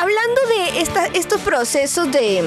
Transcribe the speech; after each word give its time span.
hablando 0.00 0.40
de 0.46 1.18
estos 1.18 1.40
procesos 1.42 2.10
de, 2.10 2.42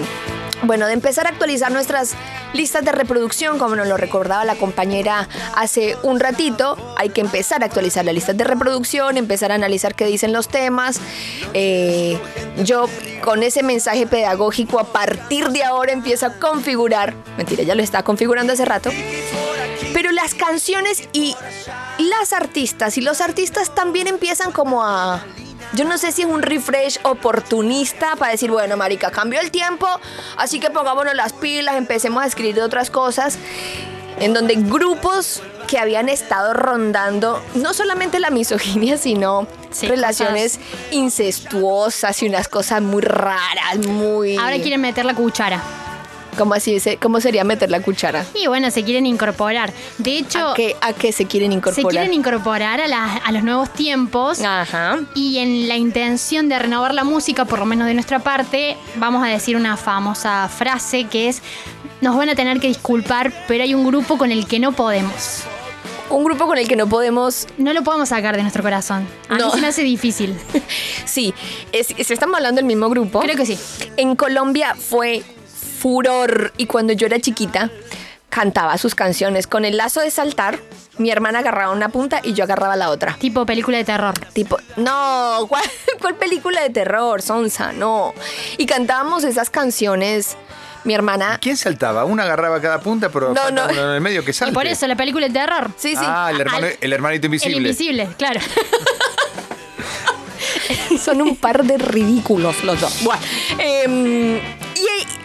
bueno, 0.63 0.88
de 0.88 0.94
empezar 0.94 1.27
a 1.27 1.29
actualizar 1.29 1.71
nuestras 1.71 2.15
listas 2.53 2.83
de 2.83 2.91
reproducción, 2.91 3.59
como 3.59 3.75
nos 3.75 3.87
lo 3.87 3.95
recordaba 3.95 4.43
la 4.43 4.55
compañera 4.55 5.29
hace 5.55 5.95
un 6.01 6.19
ratito, 6.19 6.77
hay 6.97 7.09
que 7.09 7.21
empezar 7.21 7.61
a 7.61 7.67
actualizar 7.67 8.05
las 8.05 8.16
listas 8.16 8.36
de 8.38 8.43
reproducción, 8.43 9.18
empezar 9.18 9.52
a 9.52 9.55
analizar 9.55 9.93
qué 9.93 10.05
dicen 10.05 10.34
los 10.34 10.47
temas. 10.47 11.00
Eh, 11.54 12.20
yo 12.63 12.88
con 13.23 13.44
ese 13.44 13.62
mensaje 13.62 14.08
pedagógico 14.08 14.80
a 14.80 14.86
partir 14.86 15.50
de 15.50 15.64
ahora 15.64 15.92
empiezo 15.92 16.26
a 16.26 16.34
configurar, 16.34 17.14
mentira, 17.38 17.64
ya 17.64 17.76
lo 17.76 17.84
estaba 17.84 18.04
configurando 18.04 18.54
hace 18.54 18.66
rato, 18.66 18.90
pero 19.94 20.12
las 20.12 20.34
canciones 20.34 21.08
y 21.14 21.36
las 22.00 22.34
artistas 22.34 22.98
y 22.98 23.02
los 23.02 23.22
artistas 23.22 23.76
también 23.76 24.08
empiezan 24.08 24.52
como 24.52 24.84
a... 24.84 25.24
Yo 25.74 25.86
no 25.86 25.98
sé 25.98 26.12
si 26.12 26.21
es 26.21 26.28
un 26.28 26.44
refresh 26.44 27.00
oportunista 27.04 28.16
para 28.16 28.32
decir, 28.32 28.52
bueno, 28.52 28.78
marica, 28.78 29.10
cambió 29.10 29.39
el 29.42 29.50
tiempo, 29.50 29.88
así 30.38 30.60
que 30.60 30.70
pongámonos 30.70 31.16
las 31.16 31.34
pilas, 31.34 31.75
empecemos 31.75 32.23
a 32.23 32.27
escribir 32.27 32.61
otras 32.61 32.91
cosas, 32.91 33.38
en 34.20 34.33
donde 34.33 34.55
grupos 34.55 35.41
que 35.67 35.80
habían 35.80 36.09
estado 36.09 36.53
rondando 36.53 37.41
no 37.55 37.73
solamente 37.73 38.20
la 38.20 38.30
misoginia, 38.30 38.97
sino 38.97 39.47
Sí, 39.71 39.88
relaciones 39.88 40.59
incestuosas 40.91 42.21
y 42.21 42.27
unas 42.27 42.47
cosas 42.47 42.81
muy 42.83 43.02
raras, 43.02 43.80
muy... 43.88 44.38
Ahora 44.38 44.59
quieren 44.59 44.81
meter 44.81 45.03
la 45.05 45.16
cuchara. 45.16 45.63
¿Cómo, 46.37 46.53
así, 46.53 46.79
se- 46.79 46.97
¿Cómo 46.97 47.19
sería 47.21 47.43
meter 47.43 47.69
la 47.69 47.81
cuchara? 47.81 48.25
Y 48.35 48.47
bueno, 48.47 48.69
se 48.71 48.83
quieren 48.83 49.05
incorporar. 49.05 49.73
De 49.97 50.17
hecho, 50.17 50.49
¿A 50.49 50.53
qué, 50.53 50.75
a 50.81 50.93
qué 50.93 51.11
se 51.11 51.25
quieren 51.25 51.51
se 51.51 51.57
incorporar? 51.57 51.89
quieren 51.91 52.13
incorporar 52.13 52.81
a, 52.81 53.17
a 53.17 53.31
los 53.31 53.43
nuevos 53.43 53.71
tiempos. 53.73 54.41
Ajá. 54.41 54.99
Y 55.15 55.38
en 55.39 55.67
la 55.67 55.77
intención 55.77 56.49
de 56.49 56.59
renovar 56.59 56.93
la 56.93 57.03
música, 57.03 57.45
por 57.45 57.59
lo 57.59 57.65
menos 57.65 57.88
de 57.88 57.93
nuestra 57.93 58.19
parte, 58.19 58.77
vamos 58.95 59.23
a 59.23 59.27
decir 59.27 59.55
una 59.55 59.77
famosa 59.77 60.49
frase 60.49 61.05
que 61.05 61.29
es, 61.29 61.41
nos 62.02 62.16
van 62.16 62.30
a 62.30 62.36
tener 62.36 62.59
que 62.59 62.67
disculpar, 62.67 63.31
pero 63.47 63.63
hay 63.63 63.73
un 63.73 63.86
grupo 63.88 64.17
con 64.17 64.31
el 64.31 64.45
que 64.47 64.59
no 64.59 64.71
podemos. 64.73 65.43
Un 66.09 66.23
grupo 66.25 66.45
con 66.45 66.58
el 66.58 66.67
que 66.67 66.75
no 66.75 66.88
podemos. 66.88 67.47
No 67.58 67.73
lo 67.73 67.81
podemos 67.83 68.09
sacar 68.09 68.36
de 68.36 68.41
nuestro 68.43 68.61
corazón. 68.61 69.08
A 69.30 69.38
No. 69.38 69.47
mí 69.47 69.52
se 69.53 69.61
me 69.61 69.67
hace 69.67 69.83
difícil. 69.83 70.36
Sí, 71.05 71.33
es, 71.71 71.88
es- 71.97 72.11
estamos 72.11 72.36
hablando 72.38 72.58
del 72.59 72.65
mismo 72.65 72.89
grupo. 72.89 73.19
Creo 73.21 73.36
que 73.36 73.45
sí. 73.45 73.58
En 73.97 74.15
Colombia 74.15 74.75
fue 74.75 75.23
furor 75.84 76.53
y 76.56 76.66
cuando 76.66 76.94
yo 76.94 77.08
era 77.08 77.20
chiquita 77.20 77.70
cantaba 78.30 78.78
sus 78.78 78.95
canciones 78.95 79.48
con 79.48 79.66
el 79.66 79.76
lazo 79.76 80.00
de 80.00 80.09
saltar. 80.12 80.58
Mi 80.98 81.09
hermana 81.12 81.39
agarraba 81.39 81.73
una 81.73 81.89
punta 81.89 82.22
y 82.23 82.31
yo 82.34 82.45
agarraba 82.45 82.76
la 82.78 82.89
otra. 82.89 83.16
Tipo 83.20 83.45
película 83.45 83.78
de 83.78 83.84
terror. 83.84 84.14
Tipo, 84.31 84.58
no, 84.78 85.45
¿cuál, 85.50 85.64
cuál 86.00 86.16
película 86.16 86.61
de 86.61 86.70
terror? 86.70 87.22
Sonsa, 87.22 87.73
no. 87.73 88.14
Y 88.58 88.66
cantábamos 88.66 89.26
esas 89.26 89.50
canciones. 89.50 90.38
Mi 90.86 90.94
hermana. 90.94 91.38
¿Quién 91.42 91.58
saltaba? 91.58 92.06
Una 92.06 92.23
agarraba 92.23 92.59
cada 92.61 92.80
punta, 92.81 93.09
pero 93.09 93.34
No, 93.34 93.52
no. 93.52 93.66
uno 93.66 93.72
en 93.72 93.89
el 93.95 94.02
medio 94.02 94.23
que 94.26 94.31
Y 94.31 94.34
salte. 94.34 94.54
por 94.54 94.67
eso 94.67 94.86
la 94.88 94.95
película 94.95 95.28
de 95.28 95.34
terror. 95.34 95.72
Sí, 95.78 95.92
sí. 95.95 96.02
Ah, 96.06 96.30
el, 96.34 96.42
hermano- 96.42 96.67
Al- 96.67 96.78
el 96.80 96.94
hermanito 96.94 97.26
invisible. 97.28 97.58
El 97.58 97.66
invisible, 97.66 98.09
claro. 98.17 98.39
Son 101.04 101.22
un 101.22 101.36
par 101.36 101.64
de 101.64 101.78
ridículos 101.78 102.64
los 102.64 102.80
dos. 102.80 103.04
Bueno, 103.04 103.22
em, 103.58 104.38
y 104.38 104.42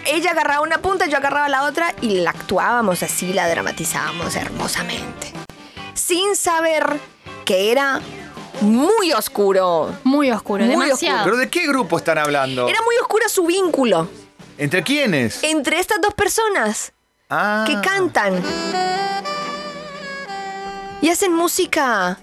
ella 0.08 0.30
agarraba 0.32 0.62
una 0.62 0.78
punta, 0.78 1.06
yo 1.06 1.16
agarraba 1.16 1.48
la 1.48 1.64
otra 1.64 1.94
y 2.00 2.20
la 2.20 2.30
actuábamos 2.30 3.02
así, 3.02 3.32
la 3.32 3.48
dramatizábamos 3.48 4.34
hermosamente. 4.36 5.32
Sin 5.94 6.34
saber 6.36 6.98
que 7.44 7.70
era 7.72 8.00
muy 8.60 9.12
oscuro. 9.12 9.94
Muy 10.04 10.30
oscuro, 10.30 10.64
Muy 10.64 10.74
demasiado. 10.74 11.24
¿Pero 11.24 11.36
de 11.36 11.48
qué 11.48 11.66
grupo 11.66 11.96
están 11.98 12.18
hablando? 12.18 12.66
Era 12.68 12.80
muy 12.82 12.96
oscuro 13.00 13.28
su 13.28 13.46
vínculo 13.46 14.08
¿Entre 14.56 14.82
quiénes? 14.82 15.42
entre 15.44 15.78
estas 15.78 16.00
dos 16.00 16.14
personas 16.14 16.92
Ah. 17.30 17.64
que 17.66 17.78
cantan 17.82 18.42
y 21.00 21.10
hacen 21.10 21.32
música 21.32 22.18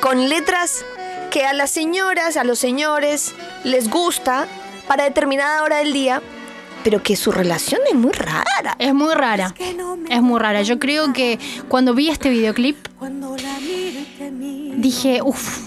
con 0.00 0.28
letras 0.28 0.84
que 1.30 1.44
a 1.44 1.52
las 1.52 1.70
señoras, 1.70 2.36
a 2.36 2.44
los 2.44 2.58
señores 2.58 3.34
les 3.64 3.90
gusta 3.90 4.46
para 4.86 5.04
determinada 5.04 5.62
hora 5.64 5.78
del 5.78 5.92
día, 5.92 6.22
pero 6.84 7.02
que 7.02 7.16
su 7.16 7.32
relación 7.32 7.80
es 7.88 7.96
muy 7.96 8.12
rara. 8.12 8.76
Es 8.78 8.94
muy 8.94 9.14
rara. 9.14 9.52
Es 10.10 10.22
muy 10.22 10.38
rara. 10.38 10.62
Yo 10.62 10.78
creo 10.78 11.12
que 11.12 11.38
cuando 11.68 11.94
vi 11.94 12.10
este 12.10 12.28
videoclip, 12.30 12.76
dije, 14.76 15.20
uff, 15.22 15.58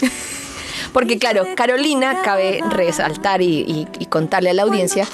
Porque 0.92 1.18
claro, 1.18 1.44
Carolina, 1.56 2.22
cabe 2.22 2.60
resaltar 2.70 3.42
y, 3.42 3.60
y- 3.66 3.86
y 3.98 4.06
contarle 4.06 4.50
a 4.50 4.54
la 4.54 4.62
audiencia, 4.62 5.06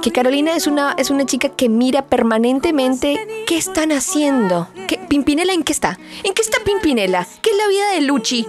que 0.00 0.12
Carolina 0.12 0.54
es 0.54 0.66
una, 0.68 0.94
es 0.96 1.10
una 1.10 1.26
chica 1.26 1.48
que 1.48 1.68
mira 1.68 2.02
permanentemente 2.02 3.44
qué 3.46 3.56
están 3.56 3.90
haciendo. 3.92 4.68
¿Qué, 4.86 4.98
¿Pimpinela 5.08 5.52
en 5.52 5.62
qué 5.64 5.72
está? 5.72 5.98
¿En 6.22 6.34
qué 6.34 6.42
está 6.42 6.58
Pimpinela? 6.64 7.26
¿Qué 7.40 7.50
es 7.50 7.56
la 7.56 7.66
vida 7.68 7.90
de 7.94 8.00
Luchi? 8.02 8.46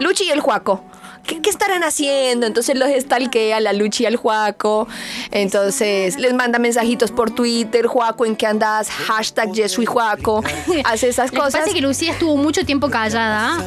Luchi 0.00 0.24
y 0.24 0.30
el 0.30 0.40
Juaco. 0.40 0.82
¿Qué, 1.26 1.40
qué 1.40 1.50
estarán 1.50 1.82
haciendo? 1.82 2.46
Entonces 2.46 2.76
los 2.78 2.88
estalquea 2.88 3.60
la 3.60 3.72
Luchi 3.72 4.04
y 4.04 4.06
al 4.06 4.16
Juaco. 4.16 4.86
Entonces 5.30 6.16
les 6.18 6.34
manda 6.34 6.58
mensajitos 6.58 7.10
por 7.10 7.30
Twitter, 7.30 7.86
Juaco, 7.86 8.26
¿en 8.26 8.36
qué 8.36 8.46
andas? 8.46 8.90
Hashtag 8.90 9.68
soy 9.68 9.86
Juaco. 9.86 10.42
Hace 10.84 11.08
esas 11.08 11.26
Lo 11.26 11.32
que 11.32 11.38
pasa 11.38 11.58
cosas. 11.58 11.68
es 11.68 11.74
que 11.74 11.80
Lucía 11.80 12.12
estuvo 12.12 12.36
mucho 12.36 12.64
tiempo 12.64 12.90
callada, 12.90 13.62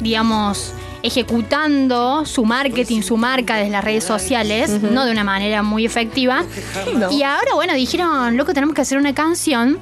digamos, 0.00 0.72
ejecutando 1.02 2.26
su 2.26 2.44
marketing, 2.44 3.02
su 3.02 3.16
marca 3.16 3.56
desde 3.56 3.70
las 3.70 3.84
redes 3.84 4.04
sociales, 4.04 4.70
no 4.82 5.04
de 5.04 5.12
una 5.12 5.24
manera 5.24 5.62
muy 5.62 5.86
efectiva. 5.86 6.44
No. 6.94 7.10
Y 7.10 7.22
ahora, 7.22 7.54
bueno, 7.54 7.74
dijeron, 7.74 8.36
loco, 8.36 8.52
tenemos 8.52 8.74
que 8.74 8.82
hacer 8.82 8.98
una 8.98 9.14
canción 9.14 9.78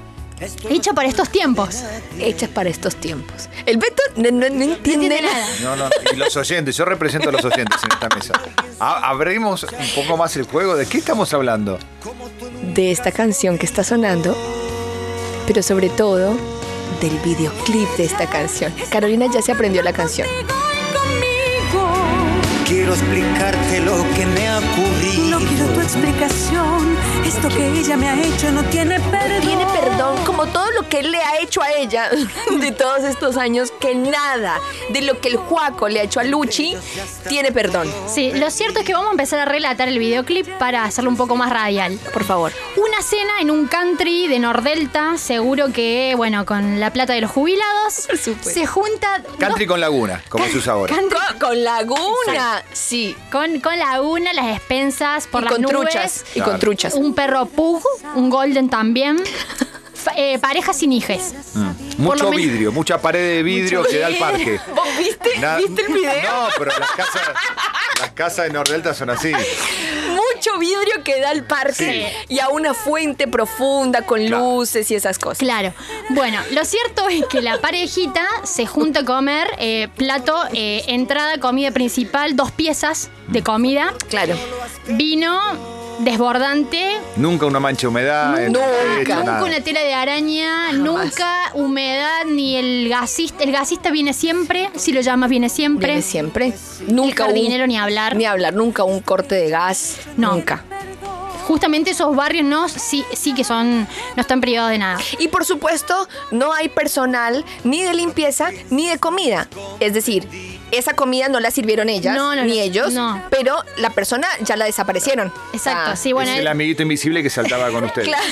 hecha 0.68 0.92
para 0.92 1.08
estos 1.08 1.28
tiempos. 1.30 1.82
Hechas 2.18 2.48
para 2.50 2.68
estos 2.70 2.96
tiempos. 2.96 3.48
El 3.66 3.76
Beto 3.78 4.02
no, 4.16 4.30
no- 4.30 4.38
no 4.38 4.44
entiende, 4.46 4.74
entiende 4.76 5.22
nada. 5.22 5.38
nada. 5.38 5.46
No, 5.62 5.76
no, 5.76 5.90
y 6.12 6.16
los 6.16 6.36
oyentes, 6.36 6.76
yo 6.76 6.84
represento 6.84 7.28
a 7.28 7.32
los 7.32 7.44
oyentes 7.44 7.78
en 7.82 7.92
esta 7.92 8.08
mesa. 8.14 8.34
A- 8.80 9.08
abrimos 9.10 9.64
un 9.64 9.88
poco 10.04 10.16
más 10.16 10.36
el 10.36 10.44
juego. 10.44 10.76
¿De 10.76 10.86
qué 10.86 10.98
estamos 10.98 11.32
hablando? 11.34 11.78
de 12.74 12.90
esta 12.92 13.10
canción 13.12 13.58
que 13.58 13.66
está 13.66 13.82
sonando, 13.82 14.36
pero 15.46 15.62
sobre 15.62 15.88
todo 15.88 16.36
del 17.00 17.18
videoclip 17.24 17.88
de 17.96 18.04
esta 18.04 18.26
canción. 18.28 18.72
Carolina 18.90 19.26
ya 19.32 19.42
se 19.42 19.52
aprendió 19.52 19.82
la 19.82 19.92
canción. 19.92 20.28
Quiero 22.66 22.92
explicarte 22.94 23.80
lo 23.80 24.04
que 24.14 24.26
me 24.26 24.46
ha 24.48 24.58
ocurrido. 24.58 25.24
No 25.30 25.38
quiero 25.38 25.66
tu 25.72 25.80
explicación. 25.80 26.87
Esto 27.28 27.48
que 27.50 27.68
ella 27.78 27.96
me 27.98 28.08
ha 28.08 28.20
hecho 28.22 28.50
no 28.50 28.64
tiene 28.64 28.98
perdón. 29.00 29.40
Tiene 29.42 29.66
perdón 29.66 30.24
como 30.24 30.46
todo 30.46 30.70
lo 30.72 30.88
que 30.88 31.00
él 31.00 31.12
le 31.12 31.18
ha 31.18 31.38
hecho 31.40 31.60
a 31.62 31.70
ella 31.72 32.08
de 32.60 32.72
todos 32.72 33.04
estos 33.04 33.36
años, 33.36 33.70
que 33.80 33.94
nada 33.94 34.58
de 34.88 35.02
lo 35.02 35.20
que 35.20 35.28
el 35.28 35.36
Juaco 35.36 35.88
le 35.90 36.00
ha 36.00 36.04
hecho 36.04 36.20
a 36.20 36.24
Luchi 36.24 36.74
tiene 37.28 37.52
perdón. 37.52 37.92
Sí, 38.06 38.32
lo 38.32 38.50
cierto 38.50 38.80
es 38.80 38.86
que 38.86 38.94
vamos 38.94 39.08
a 39.08 39.12
empezar 39.12 39.40
a 39.40 39.44
relatar 39.44 39.88
el 39.88 39.98
videoclip 39.98 40.48
para 40.58 40.84
hacerlo 40.84 41.10
un 41.10 41.16
poco 41.18 41.36
más 41.36 41.50
radial. 41.50 41.98
Por 42.14 42.24
favor. 42.24 42.52
Una 42.76 43.02
cena 43.02 43.32
en 43.40 43.50
un 43.50 43.66
country 43.66 44.26
de 44.28 44.38
Nordelta, 44.38 45.18
seguro 45.18 45.70
que, 45.72 46.14
bueno, 46.16 46.46
con 46.46 46.80
la 46.80 46.92
plata 46.92 47.12
de 47.12 47.20
los 47.20 47.30
jubilados, 47.30 48.08
supuesto. 48.22 48.48
se 48.50 48.66
junta... 48.66 49.22
Country 49.38 49.66
dos- 49.66 49.72
con 49.74 49.80
laguna, 49.80 50.22
como 50.30 50.46
se 50.46 50.56
usa 50.56 50.72
ahora. 50.72 50.94
country 50.94 51.18
Con, 51.38 51.38
con 51.50 51.64
Laguna, 51.64 52.64
sí. 52.72 53.14
con, 53.30 53.60
con 53.60 53.78
laguna, 53.78 54.32
las 54.32 54.56
expensas 54.56 55.26
por 55.26 55.42
y 55.42 55.44
las 55.44 55.52
con 55.52 55.62
nubes. 55.62 55.76
truchas. 55.78 56.24
Y 56.34 56.40
con 56.40 56.58
truchas. 56.58 56.94
Un 56.94 57.14
perro 57.18 57.46
pug, 57.46 57.82
un 58.14 58.30
golden 58.30 58.68
también. 58.70 59.16
Eh, 60.16 60.38
pareja 60.38 60.72
sin 60.72 60.92
hijes. 60.92 61.34
Mm. 61.54 61.70
Mucho 62.02 62.30
vidrio, 62.30 62.70
mucha 62.70 63.02
pared 63.02 63.36
de 63.36 63.42
vidrio 63.42 63.82
que 63.82 63.98
da 63.98 64.06
al 64.06 64.14
parque. 64.16 64.60
¿Vos 64.74 64.86
viste, 64.96 65.36
Na- 65.40 65.56
¿Viste 65.56 65.82
el 65.82 65.92
video? 65.92 66.22
No, 66.22 66.48
pero 66.56 66.70
las 66.78 66.90
casas, 66.92 67.22
las 68.00 68.10
casas 68.12 68.46
de 68.46 68.52
Nordelta 68.52 68.94
son 68.94 69.10
así. 69.10 69.32
Mucho 69.32 70.58
vidrio 70.60 71.02
que 71.04 71.20
da 71.20 71.30
al 71.30 71.44
parque 71.44 72.12
y 72.28 72.38
a 72.38 72.48
una 72.50 72.72
fuente 72.72 73.26
profunda 73.26 74.02
con 74.02 74.24
Claro. 74.24 74.38
luces 74.56 74.88
y 74.92 74.94
esas 74.94 75.18
cosas. 75.18 75.38
Claro. 75.38 75.74
Bueno, 76.10 76.38
lo 76.52 76.64
cierto 76.64 77.08
es 77.08 77.26
que 77.26 77.42
la 77.42 77.60
parejita 77.60 78.24
se 78.44 78.66
junta 78.66 79.00
a 79.00 79.04
comer 79.04 79.48
eh, 79.58 79.88
plato, 79.96 80.36
eh, 80.54 80.84
entrada, 80.86 81.38
comida 81.38 81.72
principal, 81.72 82.36
dos 82.36 82.52
piezas 82.52 83.10
de 83.26 83.42
comida, 83.42 83.92
Claro. 84.08 84.36
vino 84.86 85.77
desbordante, 85.98 86.84
Nunca 87.16 87.46
una 87.46 87.60
mancha 87.60 87.82
de 87.82 87.86
humedad. 87.88 88.30
Nunca. 88.48 88.60
techo, 88.60 88.98
nunca 88.98 89.24
nada. 89.24 89.44
una 89.44 89.60
tela 89.60 89.80
de 89.82 89.94
araña, 89.94 90.72
nunca 90.72 91.50
humedad, 91.54 92.24
ni 92.26 92.56
el 92.56 92.88
gasista. 92.88 93.42
El 93.44 93.52
gasista 93.52 93.90
viene 93.90 94.12
siempre, 94.12 94.70
si 94.76 94.92
lo 94.92 95.00
llamas 95.00 95.30
viene 95.30 95.48
siempre. 95.48 95.88
Viene 95.88 96.02
siempre. 96.02 96.52
Nunca 96.86 97.24
el 97.24 97.30
un- 97.30 97.34
jardinero 97.36 97.66
ni 97.66 97.76
hablar. 97.76 98.16
Ni 98.16 98.24
hablar, 98.24 98.54
nunca 98.54 98.84
un 98.84 99.00
corte 99.00 99.34
de 99.34 99.50
gas. 99.50 99.96
No. 100.16 100.32
Nunca. 100.34 100.64
Justamente 101.46 101.92
esos 101.92 102.14
barrios 102.14 102.44
no, 102.44 102.68
sí, 102.68 103.04
sí 103.14 103.32
que 103.34 103.42
son, 103.42 103.88
no 104.16 104.20
están 104.20 104.42
privados 104.42 104.70
de 104.70 104.76
nada. 104.78 104.98
Y 105.18 105.28
por 105.28 105.46
supuesto, 105.46 106.06
no 106.30 106.52
hay 106.52 106.68
personal 106.68 107.42
ni 107.64 107.82
de 107.82 107.94
limpieza 107.94 108.50
ni 108.68 108.86
de 108.90 108.98
comida. 108.98 109.48
Es 109.80 109.94
decir, 109.94 110.28
esa 110.70 110.94
comida 110.94 111.28
no 111.28 111.40
la 111.40 111.50
sirvieron 111.50 111.88
ellas, 111.88 112.14
No, 112.14 112.34
no, 112.34 112.44
ni 112.44 112.56
no, 112.56 112.62
ellos, 112.62 112.92
no. 112.92 113.22
pero 113.30 113.56
la 113.78 113.90
persona 113.90 114.26
ya 114.40 114.56
la 114.56 114.64
desaparecieron. 114.66 115.32
Exacto, 115.52 115.90
Ah, 115.92 115.96
sí, 115.96 116.12
bueno, 116.12 116.30
es 116.30 116.36
el 116.36 116.42
él- 116.42 116.48
amiguito 116.48 116.82
invisible 116.82 117.22
que 117.22 117.30
saltaba 117.30 117.70
con 117.70 117.84
ustedes. 117.84 118.08
Claro. 118.08 118.24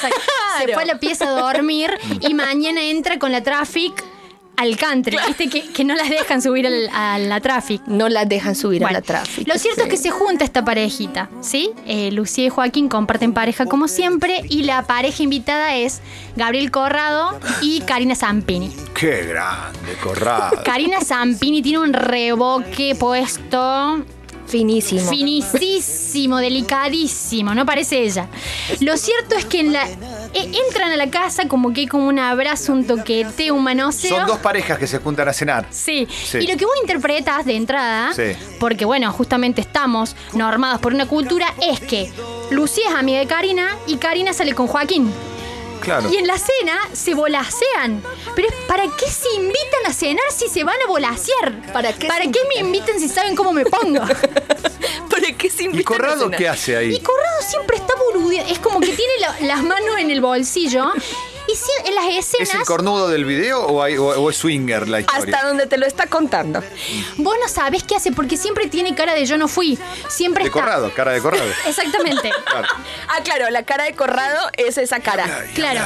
se 0.58 0.72
fue 0.72 0.82
a 0.82 0.86
la 0.86 0.98
pieza 0.98 1.26
a 1.28 1.30
dormir 1.30 1.90
y 2.20 2.34
mañana 2.34 2.82
entra 2.82 3.18
con 3.18 3.32
la 3.32 3.42
traffic 3.42 4.04
al 4.56 4.76
country. 4.76 5.16
Viste 5.26 5.48
que, 5.48 5.68
que 5.72 5.84
no 5.84 5.94
las 5.94 6.08
dejan 6.08 6.40
subir 6.42 6.66
al- 6.66 6.88
a 6.92 7.18
la 7.18 7.40
traffic. 7.40 7.82
No 7.86 8.08
las 8.08 8.28
dejan 8.28 8.54
subir 8.54 8.80
Bueno, 8.80 8.96
a 8.96 9.00
la 9.00 9.02
tráfico. 9.02 9.50
Lo 9.52 9.58
cierto 9.58 9.82
es 9.82 9.88
que 9.88 9.96
se 9.96 10.10
junta 10.10 10.44
esta 10.44 10.64
parejita, 10.64 11.28
¿sí? 11.40 11.70
Eh, 11.86 12.10
Lucía 12.12 12.46
y 12.46 12.48
Joaquín 12.48 12.88
comparten 12.88 13.32
pareja 13.32 13.66
como 13.66 13.88
siempre 13.88 14.42
y 14.48 14.62
la 14.62 14.82
pareja 14.82 15.22
invitada 15.22 15.76
es 15.76 16.00
Gabriel 16.36 16.70
Corrado 16.70 17.38
y 17.62 17.80
Karina 17.80 18.14
Zampini. 18.14 18.70
Qué 18.94 19.26
grande, 19.26 19.92
Corrado. 20.02 20.62
Karina 20.64 21.00
Zampini 21.02 21.62
tiene 21.62 21.78
un 21.80 21.92
reboque 21.92 22.94
puesto 22.98 24.04
Finísimo. 24.46 25.10
finísimo, 25.10 26.38
delicadísimo, 26.38 27.54
no 27.54 27.66
parece 27.66 28.02
ella. 28.02 28.28
Lo 28.80 28.96
cierto 28.96 29.34
es 29.36 29.44
que 29.44 29.60
en 29.60 29.72
la, 29.72 29.84
e- 29.88 30.50
entran 30.68 30.92
a 30.92 30.96
la 30.96 31.10
casa 31.10 31.48
como 31.48 31.72
que 31.72 31.82
hay 31.82 31.86
como 31.86 32.06
un 32.06 32.18
abrazo, 32.18 32.72
un 32.72 32.86
toquete, 32.86 33.50
un 33.50 33.62
manoseo. 33.64 34.16
Son 34.18 34.26
dos 34.26 34.38
parejas 34.38 34.78
que 34.78 34.86
se 34.86 34.98
juntan 34.98 35.28
a 35.28 35.32
cenar. 35.32 35.66
Sí. 35.70 36.06
Sí. 36.10 36.38
y 36.38 36.46
lo 36.46 36.56
que 36.56 36.64
vos 36.64 36.74
interpretas 36.82 37.44
de 37.44 37.56
entrada, 37.56 38.12
Sí. 38.14 38.32
porque 38.60 38.84
bueno, 38.84 39.12
justamente 39.12 39.60
estamos 39.60 40.14
normados 40.34 40.80
por 40.80 40.94
una 40.94 41.06
cultura, 41.06 41.52
es 41.62 41.80
que 41.80 42.10
Lucía 42.50 42.84
es 42.88 42.94
amiga 42.94 43.18
de 43.18 43.26
Karina 43.26 43.76
y 43.86 43.96
Karina 43.96 44.32
sale 44.32 44.54
con 44.54 44.66
Joaquín. 44.66 45.10
Claro. 45.80 46.10
Y 46.10 46.16
en 46.16 46.26
la 46.26 46.38
cena 46.38 46.78
se 46.92 47.14
volasean. 47.14 48.02
Pero 48.34 48.48
¿para 48.66 48.82
qué 48.84 49.06
se 49.10 49.28
invitan 49.36 49.86
a 49.86 49.92
cenar 49.92 50.24
si 50.34 50.48
se 50.48 50.64
van 50.64 50.76
a 50.84 50.88
volasear? 50.88 51.72
¿Para 51.72 51.92
qué 51.92 52.08
¿Para 52.08 52.24
qué 52.24 52.38
me 52.54 52.60
invitan 52.60 52.98
si 52.98 53.08
saben 53.08 53.36
cómo 53.36 53.52
me 53.52 53.64
pongo? 53.64 54.00
¿Para 55.10 55.32
qué 55.38 55.50
se 55.50 55.64
¿Y 55.64 55.80
a 55.80 55.84
Corrado 55.84 56.24
cenar? 56.24 56.38
qué 56.38 56.48
hace 56.48 56.72
Y 56.72 56.74
ahí? 56.74 57.00
Corrado 57.00 57.42
siempre 57.48 57.76
está 57.76 57.94
boludeando. 57.96 58.52
Es 58.52 58.58
como 58.58 58.80
que 58.80 58.88
tiene 58.88 59.12
la- 59.20 59.36
las 59.46 59.62
manos 59.62 59.98
en 59.98 60.10
el 60.10 60.20
bolsillo. 60.20 60.92
Y 61.56 61.58
sí, 61.58 61.70
en 61.88 61.94
las 61.94 62.04
escenas. 62.06 62.48
¿Es 62.50 62.54
el 62.54 62.62
cornudo 62.64 63.08
del 63.08 63.24
video 63.24 63.62
o, 63.64 63.82
hay- 63.82 63.96
o- 63.96 64.04
o 64.08 64.30
es 64.30 64.36
swinger 64.36 64.88
la 64.88 65.00
historia? 65.00 65.34
Hasta 65.36 65.48
donde 65.48 65.66
te 65.66 65.78
lo 65.78 65.86
está 65.86 66.06
contando. 66.06 66.62
Vos 67.16 67.36
no 67.40 67.48
sabés 67.48 67.82
qué 67.82 67.96
hace 67.96 68.12
porque 68.12 68.36
siempre 68.36 68.66
tiene 68.66 68.94
cara 68.94 69.14
de 69.14 69.24
yo 69.24 69.38
no 69.38 69.48
fui. 69.48 69.78
Siempre 70.08 70.44
De 70.44 70.48
está. 70.50 70.60
Corrado, 70.60 70.92
cara 70.94 71.12
de 71.12 71.20
Corrado. 71.20 71.44
Exactamente. 71.66 72.30
Claro. 72.44 72.68
Ah, 73.08 73.20
claro, 73.24 73.48
la 73.50 73.62
cara 73.62 73.84
de 73.84 73.94
Corrado 73.94 74.38
es 74.56 74.76
esa 74.76 75.00
cara. 75.00 75.26
Claro. 75.54 75.80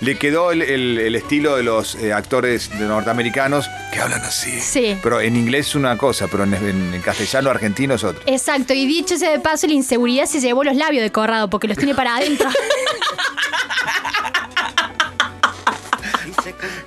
Le 0.00 0.18
quedó 0.18 0.50
el, 0.52 0.60
el- 0.60 0.98
el 0.98 1.14
estilo 1.14 1.56
de 1.56 1.62
los 1.62 1.94
eh, 1.94 2.12
actores 2.12 2.68
de 2.78 2.84
norteamericanos 2.84 3.66
que 3.92 4.00
hablan 4.00 4.22
así. 4.22 4.60
Sí. 4.60 4.98
Pero 5.02 5.20
en 5.22 5.36
inglés 5.36 5.68
es 5.68 5.74
una 5.74 5.96
cosa, 5.96 6.26
pero 6.28 6.44
en, 6.44 6.52
en- 6.54 6.92
en 6.94 7.00
castellano 7.00 7.48
argentino 7.48 7.94
es 7.94 8.04
otra. 8.04 8.22
Exacto. 8.26 8.74
Y 8.74 8.86
dicho 8.86 9.16
sea 9.16 9.30
de 9.30 9.38
paso, 9.40 9.66
la 9.66 9.72
inseguridad 9.72 10.26
se 10.26 10.40
llevó 10.40 10.64
los 10.64 10.76
labios 10.76 11.02
de 11.02 11.10
Corrado 11.10 11.48
porque 11.48 11.66
los 11.68 11.78
tiene 11.78 11.94
para 11.94 12.16
adentro. 12.16 12.48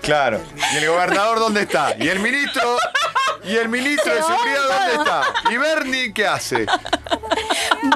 Claro. 0.08 0.42
¿Y 0.74 0.78
el 0.78 0.88
gobernador 0.88 1.38
dónde 1.40 1.64
está? 1.64 1.94
¿Y 2.00 2.08
el 2.08 2.20
ministro? 2.20 2.78
¿Y 3.44 3.58
el 3.58 3.68
ministro 3.68 4.16
de 4.16 4.24
seguridad 4.24 4.62
dónde 4.70 5.04
está? 5.04 5.52
¿Y 5.52 5.58
Bernie 5.58 6.14
qué 6.14 6.26
hace? 6.26 6.66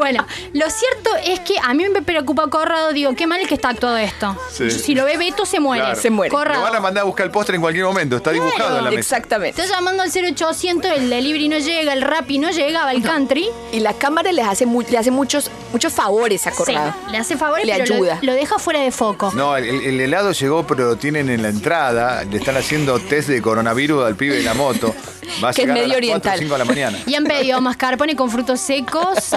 Bueno, 0.01 0.25
lo 0.53 0.65
cierto 0.69 1.11
es 1.23 1.39
que 1.41 1.53
a 1.61 1.73
mí 1.75 1.87
me 1.89 2.01
preocupa 2.01 2.47
Corrado. 2.47 2.91
Digo, 2.91 3.13
qué 3.15 3.27
mal 3.27 3.39
que 3.47 3.53
está 3.53 3.69
actuado 3.69 3.97
esto. 3.97 4.35
Sí. 4.51 4.71
Si 4.71 4.95
lo 4.95 5.05
ve 5.05 5.15
Beto, 5.17 5.45
se 5.45 5.59
muere. 5.59 5.83
Claro. 5.83 6.01
Se 6.01 6.09
muere. 6.09 6.31
Lo 6.31 6.37
Corrado. 6.39 6.63
van 6.63 6.75
a 6.75 6.79
mandar 6.79 7.01
a 7.03 7.05
buscar 7.05 7.25
el 7.27 7.31
postre 7.31 7.55
en 7.55 7.61
cualquier 7.61 7.85
momento. 7.85 8.15
Está 8.17 8.31
dibujado 8.31 8.79
en 8.79 8.83
la 8.85 8.89
mesa. 8.89 8.99
Exactamente. 9.17 9.61
Está 9.61 9.73
llamando 9.75 10.01
al 10.03 10.09
0800, 10.11 10.91
el 10.91 11.09
delivery 11.09 11.47
no 11.49 11.59
llega, 11.59 11.93
el 11.93 12.01
Rappi 12.01 12.39
no 12.39 12.49
llega, 12.49 12.83
va 12.83 12.89
al 12.89 13.01
country. 13.03 13.47
Y 13.71 13.79
la 13.79 13.93
cámara 13.93 14.31
les 14.31 14.45
hace, 14.47 14.65
le 14.65 14.97
hace 14.97 15.11
muchos, 15.11 15.51
muchos 15.71 15.93
favores 15.93 16.47
a 16.47 16.51
Corrado. 16.51 16.91
Sí, 17.05 17.11
le 17.11 17.17
hace 17.19 17.37
favores, 17.37 17.65
Le 17.65 17.73
pero 17.73 17.85
lo- 17.85 17.93
ayuda. 17.95 18.19
Lo, 18.23 18.33
deja 18.33 18.57
fuera 18.57 18.79
de 18.81 18.91
foco. 18.91 19.31
No, 19.35 19.55
el, 19.55 19.65
el 19.69 20.01
helado 20.01 20.31
llegó, 20.31 20.65
pero 20.65 20.85
lo 20.85 20.95
tienen 20.95 21.29
en 21.29 21.43
la 21.43 21.49
entrada. 21.49 22.23
Le 22.23 22.37
están 22.37 22.57
haciendo 22.57 22.99
test 22.99 23.29
de 23.29 23.41
coronavirus 23.41 24.05
al 24.05 24.15
pibe 24.15 24.37
de 24.37 24.43
la 24.43 24.53
moto. 24.55 24.95
Va 25.43 25.49
a 25.49 25.53
Que 25.53 25.61
es 25.61 25.67
llegar 25.67 25.77
a 25.77 25.87
medio 25.87 25.87
las 25.87 25.95
4 25.95 25.95
o 25.95 25.97
oriental. 25.97 26.39
5 26.39 26.53
de 26.53 26.57
la 26.59 26.65
mañana. 26.65 26.97
Y 27.05 27.15
han 27.15 27.23
pedido 27.25 27.61
mascarpone 27.61 28.15
con 28.15 28.29
frutos 28.31 28.59
secos, 28.59 29.33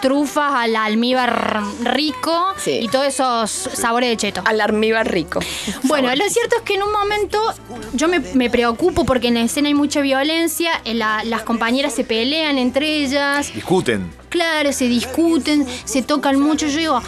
trufas 0.00 0.52
al 0.54 0.76
almíbar 0.76 1.62
rico 1.82 2.46
Sí. 2.58 2.80
y 2.82 2.88
todos 2.88 3.06
esos 3.06 3.50
sabores 3.50 4.10
de 4.10 4.16
cheto. 4.16 4.42
Al 4.44 4.60
almíbar 4.60 5.10
rico. 5.10 5.40
Bueno, 5.84 6.14
lo 6.14 6.28
cierto 6.28 6.56
es 6.56 6.62
que 6.62 6.74
en 6.74 6.82
un 6.82 6.92
momento 6.92 7.38
yo 7.92 8.08
me, 8.08 8.20
me 8.20 8.50
preocupo 8.50 9.04
porque 9.04 9.28
en 9.28 9.34
la 9.34 9.40
escena 9.40 9.68
hay 9.68 9.74
mucha 9.74 10.00
violencia, 10.00 10.70
en 10.84 10.98
la- 10.98 11.24
las 11.24 11.42
compañeras 11.42 11.94
se 11.94 12.04
pelean 12.04 12.58
entre 12.58 12.86
ellas, 13.04 13.52
Discuten. 13.52 14.10
claro, 14.28 14.72
se 14.72 14.86
discuten, 14.88 15.66
se 15.84 16.02
tocan 16.02 16.38
mucho. 16.40 16.66
Yo 16.66 16.78
digo, 16.78 17.02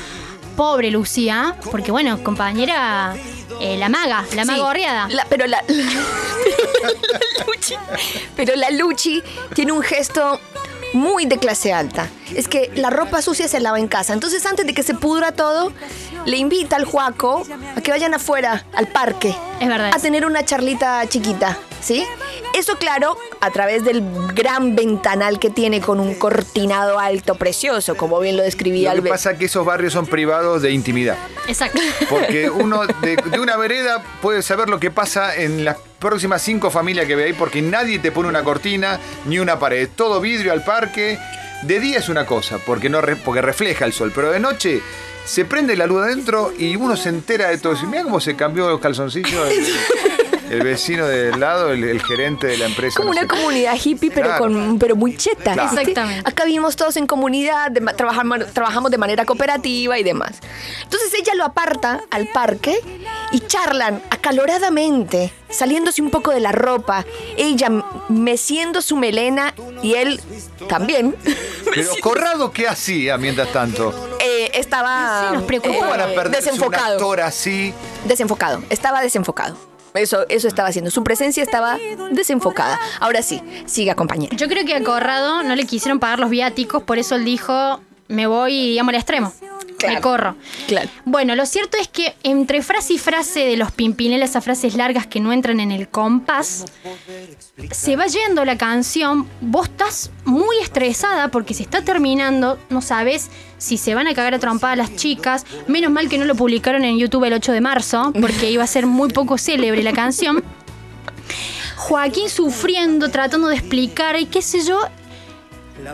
pobre 0.56 0.90
Lucía, 0.90 1.54
porque 1.70 1.90
bueno, 1.92 2.22
compañera, 2.24 3.14
eh, 3.60 3.76
la 3.78 3.88
maga, 3.88 4.24
la 4.34 4.44
maga 4.44 4.58
Sí, 4.58 4.60
gorriada. 4.64 5.08
la- 5.08 5.24
pero 5.28 5.46
la, 5.46 5.62
la 5.68 7.44
Luchi, 7.46 7.74
pero 8.36 8.56
la 8.56 8.70
Luchi 8.70 9.22
tiene 9.54 9.72
un 9.72 9.82
gesto 9.82 10.40
muy 10.92 11.26
de 11.26 11.38
clase 11.38 11.72
alta. 11.72 12.08
Es 12.34 12.48
que 12.48 12.70
la 12.74 12.90
ropa 12.90 13.22
sucia 13.22 13.48
se 13.48 13.60
lava 13.60 13.78
en 13.78 13.88
casa. 13.88 14.12
Entonces, 14.12 14.44
antes 14.46 14.66
de 14.66 14.74
que 14.74 14.82
se 14.82 14.94
pudra 14.94 15.32
todo, 15.32 15.72
le 16.26 16.36
invita 16.36 16.76
al 16.76 16.84
Juaco 16.84 17.44
a 17.76 17.80
que 17.80 17.90
vayan 17.90 18.14
afuera, 18.14 18.64
al 18.74 18.88
parque. 18.88 19.34
Es 19.60 19.68
verdad. 19.68 19.90
A 19.94 19.98
tener 19.98 20.24
una 20.26 20.44
charlita 20.44 21.06
chiquita, 21.08 21.58
¿sí? 21.82 22.04
Eso, 22.54 22.76
claro, 22.76 23.16
a 23.40 23.50
través 23.50 23.84
del 23.84 24.02
gran 24.34 24.74
ventanal 24.76 25.38
que 25.38 25.50
tiene 25.50 25.80
con 25.80 26.00
un 26.00 26.14
cortinado 26.14 26.98
alto 26.98 27.34
precioso, 27.36 27.96
como 27.96 28.18
bien 28.20 28.36
lo 28.36 28.42
describía 28.42 28.90
Lo 28.90 28.94
que 28.94 28.98
Albert. 29.08 29.14
pasa 29.14 29.30
es 29.32 29.38
que 29.38 29.44
esos 29.46 29.64
barrios 29.66 29.92
son 29.92 30.06
privados 30.06 30.62
de 30.62 30.70
intimidad. 30.72 31.16
Exacto. 31.46 31.80
Porque 32.08 32.50
uno 32.50 32.86
de, 32.86 33.16
de 33.16 33.40
una 33.40 33.56
vereda 33.56 34.02
puede 34.22 34.42
saber 34.42 34.68
lo 34.68 34.80
que 34.80 34.90
pasa 34.90 35.34
en 35.36 35.64
las 35.64 35.76
próximas 35.98 36.42
cinco 36.42 36.70
familias 36.70 37.06
que 37.06 37.16
ve 37.16 37.24
ahí, 37.24 37.32
porque 37.32 37.62
nadie 37.62 37.98
te 37.98 38.12
pone 38.12 38.28
una 38.28 38.44
cortina 38.44 38.98
ni 39.26 39.38
una 39.38 39.58
pared. 39.58 39.88
Todo 39.94 40.20
vidrio 40.20 40.52
al 40.52 40.64
parque. 40.64 41.18
De 41.62 41.80
día 41.80 41.98
es 41.98 42.08
una 42.08 42.24
cosa, 42.24 42.58
porque, 42.64 42.88
no 42.88 43.00
porque 43.24 43.42
refleja 43.42 43.84
el 43.84 43.92
sol, 43.92 44.12
pero 44.14 44.30
de 44.30 44.38
noche 44.38 44.80
se 45.24 45.44
prende 45.44 45.76
la 45.76 45.86
luz 45.86 46.02
adentro 46.02 46.52
y 46.56 46.76
uno 46.76 46.96
se 46.96 47.08
entera 47.08 47.48
de 47.48 47.58
todo. 47.58 47.74
Mira 47.86 48.04
cómo 48.04 48.20
se 48.20 48.36
cambió 48.36 48.68
los 48.68 48.80
calzoncillos 48.80 49.48
el, 50.50 50.62
vecino 50.62 51.06
del 51.06 51.38
lado, 51.40 51.72
el, 51.72 51.84
el 51.84 52.02
gerente 52.02 52.46
de 52.46 52.56
la 52.58 52.66
empresa. 52.66 52.96
como 52.96 53.12
no 53.14 53.20
una 53.20 53.22
sé 53.22 53.26
comunidad 53.28 53.74
hippie, 53.82 54.10
pero, 54.10 54.26
Claro. 54.28 54.44
con, 54.44 54.78
pero 54.78 54.96
muy 54.96 55.16
cheta. 55.16 55.54
Claro. 55.54 55.70
Exactamente. 55.70 56.22
Acá 56.28 56.44
vivimos 56.44 56.76
todos 56.76 56.96
en 56.96 57.06
comunidad, 57.06 57.70
de 57.70 57.80
trabajamos, 57.94 58.46
trabajamos 58.52 58.90
de 58.90 58.98
manera 58.98 59.24
cooperativa 59.24 59.98
y 59.98 60.02
demás. 60.02 60.40
Entonces 60.82 61.12
ella 61.14 61.34
lo 61.34 61.44
aparta 61.44 62.00
al 62.10 62.28
parque 62.28 62.78
y 63.32 63.40
charlan 63.40 64.02
acaloradamente, 64.10 65.32
saliéndose 65.50 66.02
un 66.02 66.10
poco 66.10 66.30
de 66.30 66.40
la 66.40 66.52
ropa, 66.52 67.04
ella 67.36 67.68
meciendo 68.08 68.82
su 68.82 68.96
melena 68.96 69.54
y 69.82 69.94
él 69.94 70.20
también. 70.68 71.14
Pero 71.74 71.90
Corrado, 72.00 72.50
¿qué 72.52 72.66
hacía 72.66 73.18
mientras 73.18 73.52
tanto? 73.52 73.92
Eh, 74.20 74.50
estaba 74.54 75.28
Sí, 75.28 75.34
nos 75.34 75.44
preocupa. 75.44 75.74
¿Cómo 75.76 75.90
van 75.90 76.00
a 76.00 76.12
eh, 76.12 76.18
un 76.18 76.32
desenfocado. 76.32 76.92
actor 76.94 77.20
así? 77.20 77.72
Desenfocado, 78.06 78.62
estaba 78.70 79.00
desenfocado. 79.02 79.56
Eso, 79.98 80.26
eso 80.28 80.48
estaba 80.48 80.68
haciendo. 80.68 80.90
Su 80.90 81.02
presencia 81.04 81.42
estaba 81.42 81.78
desenfocada. 82.10 82.78
Ahora 83.00 83.22
sí, 83.22 83.42
siga 83.66 83.94
compañera. 83.94 84.36
Yo 84.36 84.48
creo 84.48 84.64
que 84.64 84.74
a 84.74 84.82
Corrado 84.82 85.42
no 85.42 85.54
le 85.56 85.64
quisieron 85.64 85.98
pagar 85.98 86.18
los 86.18 86.30
viáticos, 86.30 86.82
por 86.82 86.98
eso 86.98 87.14
él 87.16 87.24
dijo, 87.24 87.80
me 88.08 88.26
voy, 88.26 88.68
digamos, 88.70 88.90
al 88.90 88.96
extremo. 88.96 89.32
Me 89.86 90.00
corro. 90.00 90.36
Claro. 90.66 90.88
Bueno, 91.04 91.36
lo 91.36 91.46
cierto 91.46 91.76
es 91.80 91.88
que 91.88 92.14
entre 92.22 92.62
frase 92.62 92.94
y 92.94 92.98
frase 92.98 93.40
de 93.40 93.56
los 93.56 93.70
Pimpinela, 93.70 94.24
esas 94.24 94.42
frases 94.42 94.74
largas 94.74 95.06
que 95.06 95.20
no 95.20 95.32
entran 95.32 95.60
en 95.60 95.70
el 95.70 95.88
compás, 95.88 96.64
se 97.70 97.96
va 97.96 98.06
yendo 98.06 98.44
la 98.44 98.58
canción, 98.58 99.28
vos 99.40 99.68
estás 99.68 100.10
muy 100.24 100.58
estresada 100.58 101.28
porque 101.28 101.54
se 101.54 101.62
está 101.62 101.82
terminando, 101.82 102.58
no 102.70 102.82
sabes 102.82 103.30
si 103.58 103.76
se 103.76 103.94
van 103.94 104.06
a 104.06 104.14
cagar 104.14 104.34
a 104.34 104.38
trompada 104.38 104.76
las 104.76 104.96
chicas, 104.96 105.46
menos 105.66 105.90
mal 105.90 106.08
que 106.08 106.18
no 106.18 106.24
lo 106.24 106.34
publicaron 106.34 106.84
en 106.84 106.98
YouTube 106.98 107.24
el 107.24 107.34
8 107.34 107.52
de 107.52 107.60
marzo, 107.60 108.12
porque 108.20 108.50
iba 108.50 108.64
a 108.64 108.66
ser 108.66 108.86
muy 108.86 109.10
poco 109.10 109.38
célebre 109.38 109.82
la 109.82 109.92
canción. 109.92 110.42
Joaquín 111.76 112.28
sufriendo, 112.28 113.10
tratando 113.10 113.48
de 113.48 113.54
explicar 113.54 114.18
y 114.18 114.26
qué 114.26 114.42
sé 114.42 114.64
yo. 114.64 114.80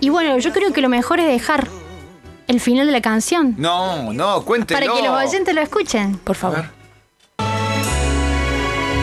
Y 0.00 0.08
bueno, 0.08 0.38
yo 0.38 0.52
creo 0.52 0.72
que 0.72 0.80
lo 0.80 0.88
mejor 0.88 1.20
es 1.20 1.26
dejar 1.26 1.68
el 2.46 2.60
final 2.60 2.86
de 2.86 2.92
la 2.92 3.00
canción. 3.00 3.54
No, 3.58 4.12
no, 4.12 4.44
cuéntelo. 4.44 4.80
Para 4.80 4.92
que 4.92 5.02
los 5.06 5.24
oyentes 5.24 5.54
lo 5.54 5.60
escuchen. 5.60 6.18
Por 6.18 6.36
favor. 6.36 6.64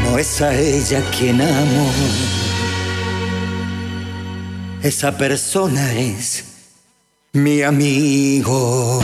No 0.03 0.17
es 0.17 0.41
a 0.41 0.53
ella 0.53 1.01
quien 1.17 1.41
amo. 1.41 1.91
Esa 4.83 5.15
persona 5.15 5.93
es 5.93 6.45
mi 7.33 7.61
amigo. 7.61 8.99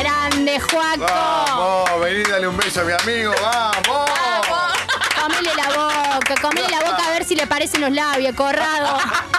Grande, 0.00 0.58
Juaco. 0.60 1.04
Vamos, 1.04 2.00
vení, 2.00 2.22
dale 2.24 2.48
un 2.48 2.56
beso 2.56 2.80
a 2.80 2.84
mi 2.84 2.92
amigo, 2.92 3.32
vamos. 3.42 4.10
Comele 5.20 5.50
la 5.54 5.66
comele 6.40 6.68
la 6.68 6.80
boca 6.80 7.04
a 7.06 7.10
ver 7.10 7.24
si 7.24 7.36
le 7.36 7.42
aparecen 7.42 7.80
los 7.82 7.92
labios, 7.92 8.34
Corrado. 8.34 8.98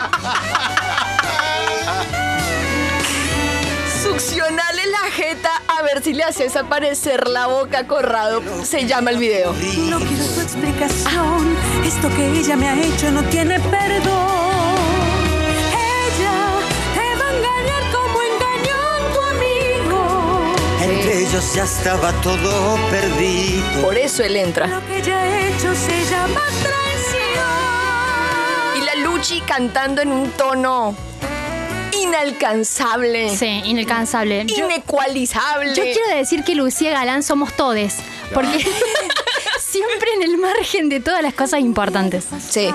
Succionale 4.20 4.88
la 4.88 5.12
jeta 5.12 5.62
a 5.68 5.84
ver 5.84 6.02
si 6.02 6.12
le 6.12 6.24
haces 6.24 6.56
aparecer 6.56 7.28
la 7.28 7.46
boca 7.46 7.86
corrado. 7.86 8.42
Se 8.64 8.88
llama 8.88 9.12
el 9.12 9.20
video. 9.20 9.54
No 9.54 10.00
quiero 10.00 10.26
tu 10.34 10.42
explicación. 10.42 11.56
Esto 11.86 12.10
que 12.16 12.40
ella 12.40 12.56
me 12.56 12.68
ha 12.68 12.82
hecho 12.82 13.12
no 13.12 13.22
tiene 13.26 13.60
perdón. 13.60 14.74
Ella 15.70 16.34
te 16.96 17.16
va 17.16 17.28
a 17.28 17.38
engañar 17.38 17.84
como 17.92 18.20
engañó 18.24 18.76
a 18.90 19.14
tu 19.14 19.22
amigo. 19.22 20.02
Entre 20.82 21.20
ellos 21.22 21.54
ya 21.54 21.66
estaba 21.66 22.12
todo 22.24 22.76
perdido. 22.90 23.82
Por 23.84 23.96
eso 24.00 24.24
él 24.24 24.38
entra. 24.38 24.66
Lo 24.66 24.84
que 24.88 24.98
ella 24.98 25.16
ha 25.16 25.48
hecho 25.48 25.76
se 25.76 26.06
llama 26.10 26.42
traición. 26.64 27.46
Y 28.78 28.82
la 28.84 28.96
Luchi 28.96 29.42
cantando 29.42 30.02
en 30.02 30.12
un 30.12 30.32
tono 30.32 31.07
inalcanzable, 32.02 33.36
Sí, 33.36 33.62
inalcanzable. 33.66 34.46
Inecualizable. 34.48 35.74
yo 35.76 35.84
quiero 35.84 36.08
decir 36.16 36.44
que 36.44 36.56
Lucía 36.56 36.92
Galán 36.92 37.24
somos 37.24 37.54
todes. 37.54 37.96
Porque 38.34 38.58
siempre 39.60 40.14
en 40.16 40.24
el 40.24 40.38
margen 40.38 40.90
de 40.90 41.00
todas 41.00 41.22
las 41.22 41.34
cosas 41.34 41.60
importantes. 41.62 42.26
Sí. 42.50 42.70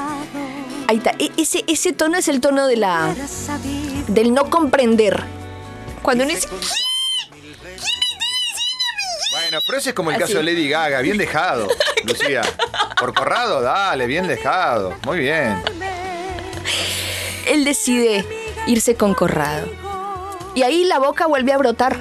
Ahí 0.89 0.97
está. 0.99 1.13
E- 1.19 1.31
ese, 1.37 1.65
ese 1.67 1.93
tono 1.93 2.17
es 2.19 2.29
el 2.29 2.41
tono 2.41 2.67
de 2.67 2.77
la, 2.77 3.15
del 4.09 4.33
no 4.35 4.49
comprender. 4.51 5.23
Cuando 6.03 6.25
uno 6.25 6.33
dice, 6.35 6.49
Bueno, 9.31 9.59
pero 9.67 9.79
ese 9.79 9.91
es 9.91 9.95
como 9.95 10.11
el 10.11 10.17
Así. 10.17 10.25
caso 10.25 10.39
de 10.39 10.43
Lady 10.45 10.69
Gaga, 10.69 11.01
bien 11.01 11.17
dejado, 11.19 11.69
Lucía. 12.05 12.43
Por 12.99 13.15
corrado, 13.15 13.61
dale, 13.63 14.07
bien 14.07 14.27
dejado. 14.27 14.95
Muy 15.05 15.19
bien. 15.21 15.63
él 17.47 17.65
decide 17.65 18.25
irse 18.67 18.95
con 18.95 19.15
Corrado. 19.15 19.69
Y 20.55 20.63
ahí 20.63 20.85
la 20.85 20.99
boca 20.99 21.27
vuelve 21.27 21.53
a 21.53 21.59
brotar. 21.59 21.99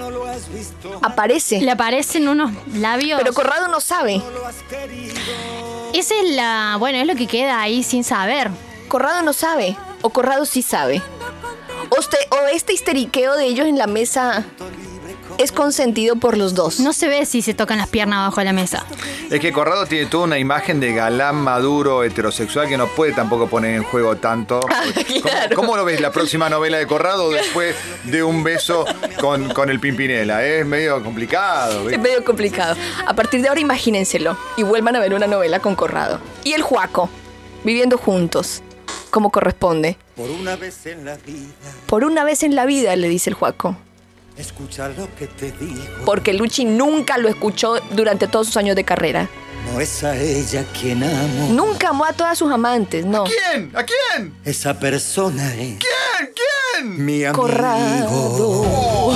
Aparece. 1.02 1.62
Le 1.62 1.72
aparecen 1.72 2.28
unos 2.28 2.52
labios. 2.74 3.20
Pero 3.22 3.34
Corrado 3.34 3.70
no 3.70 3.80
sabe. 3.80 4.22
Esa 5.94 6.14
es 6.16 6.32
la. 6.32 6.76
Bueno, 6.80 6.98
es 6.98 7.08
lo 7.08 7.16
que 7.16 7.28
queda 7.28 7.62
ahí 7.62 7.84
sin 7.84 8.04
saber. 8.04 8.50
Corrado 8.90 9.22
no 9.22 9.34
sabe. 9.34 9.78
O 10.02 10.10
Corrado 10.10 10.46
sí 10.46 10.62
sabe. 10.62 11.02
O, 11.90 12.00
este, 12.00 12.18
o 12.32 12.48
este 12.54 12.74
histeriqueo 12.74 13.36
de 13.36 13.46
ellos 13.46 13.68
en 13.68 13.78
la 13.78 13.88
mesa 13.88 14.46
es 15.38 15.52
consentido 15.52 16.16
por 16.16 16.38
los 16.38 16.54
dos. 16.56 16.80
No 16.80 16.94
se 16.94 17.08
ve 17.08 17.26
si 17.26 17.42
se 17.42 17.54
tocan 17.54 17.78
las 17.78 17.88
piernas 17.88 18.20
abajo 18.20 18.42
de 18.42 18.46
la 18.46 18.54
mesa. 18.54 18.86
Es 19.30 19.40
que 19.40 19.52
Corrado 19.52 19.86
tiene 19.86 20.06
toda 20.08 20.26
una 20.26 20.38
imagen 20.40 20.80
de 20.80 20.94
galán 20.94 21.36
maduro 21.38 22.04
heterosexual 22.04 22.68
que 22.68 22.78
no 22.78 22.88
puede 22.88 23.14
tampoco 23.14 23.48
poner 23.48 23.76
en 23.76 23.84
juego 23.84 24.16
tanto. 24.18 24.60
¿Cómo, 24.62 24.74
Ah, 24.74 24.84
claro. 25.22 25.56
cómo 25.56 25.78
lo 25.78 25.86
ves 25.86 26.02
la 26.02 26.12
próxima 26.12 26.50
novela 26.50 26.78
de 26.78 26.88
Corrado 26.88 27.30
después 27.32 27.76
de 28.06 28.24
un 28.24 28.44
beso 28.44 28.86
con, 29.20 29.50
con 29.54 29.70
el 29.70 29.80
Pimpinela? 29.80 30.44
Es 30.46 30.66
medio 30.66 31.04
complicado. 31.04 31.90
Es 31.90 32.00
medio 32.00 32.24
complicado. 32.24 32.76
A 33.06 33.14
partir 33.14 33.42
de 33.42 33.48
ahora 33.50 33.60
imagínenselo 33.62 34.38
y 34.58 34.64
vuelvan 34.64 34.96
a 34.96 35.00
ver 35.00 35.14
una 35.14 35.28
novela 35.28 35.60
con 35.60 35.76
Corrado. 35.76 36.20
Y 36.44 36.54
el 36.54 36.62
Juaco, 36.62 37.10
viviendo 37.64 37.98
juntos, 37.98 38.62
como 39.10 39.32
corresponde. 39.32 39.98
Por 40.16 40.30
una 40.30 40.56
vez 40.56 40.86
en 40.86 41.06
la 41.06 41.16
vida, 41.18 41.48
Por 41.88 42.04
una 42.04 42.24
vez 42.24 42.44
en 42.44 42.56
la 42.56 42.66
vida, 42.66 42.96
le 42.96 43.10
dice 43.10 43.30
el 43.30 43.34
Juaco. 43.36 43.76
Escucha 44.42 44.90
lo 44.90 45.14
que 45.16 45.28
te 45.28 45.52
digo. 45.52 45.82
Porque 46.06 46.34
Luchi 46.34 46.66
nunca 46.66 47.18
lo 47.18 47.30
escuchó 47.30 47.76
durante 47.92 48.28
todos 48.28 48.48
sus 48.48 48.58
años 48.58 48.76
de 48.76 48.84
carrera. 48.84 49.30
No 49.72 49.80
es 49.80 50.04
a 50.04 50.18
ella 50.18 50.66
quien 50.80 51.04
amo. 51.04 51.50
Nunca 51.52 51.90
amó 51.90 52.06
a 52.06 52.14
todas 52.14 52.38
sus 52.38 52.52
amantes, 52.52 53.06
no. 53.06 53.24
¿Quién? 53.24 53.72
¿A 53.76 53.84
quién? 53.84 54.34
Esa 54.44 54.78
persona 54.80 55.54
es 55.54 55.78
¿Quién? 55.78 56.34
¿Quién? 56.36 57.06
mi 57.06 57.24
amigo. 57.24 57.44
Corrado. 57.44 59.14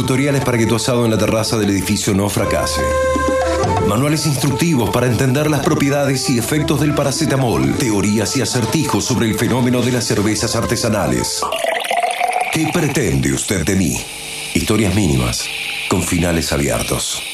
Tutoriales 0.00 0.42
para 0.42 0.56
que 0.56 0.64
tu 0.64 0.76
asado 0.76 1.04
en 1.04 1.10
la 1.10 1.18
terraza 1.18 1.58
del 1.58 1.68
edificio 1.68 2.14
no 2.14 2.30
fracase. 2.30 2.80
Manuales 3.86 4.24
instructivos 4.24 4.88
para 4.88 5.06
entender 5.06 5.50
las 5.50 5.60
propiedades 5.60 6.30
y 6.30 6.38
efectos 6.38 6.80
del 6.80 6.94
paracetamol. 6.94 7.74
Teorías 7.76 8.34
y 8.34 8.40
acertijos 8.40 9.04
sobre 9.04 9.26
el 9.26 9.34
fenómeno 9.34 9.82
de 9.82 9.92
las 9.92 10.06
cervezas 10.06 10.56
artesanales. 10.56 11.42
¿Qué 12.50 12.70
pretende 12.72 13.34
usted 13.34 13.66
de 13.66 13.76
mí? 13.76 14.00
Historias 14.54 14.94
mínimas, 14.94 15.44
con 15.90 16.02
finales 16.02 16.50
abiertos. 16.50 17.29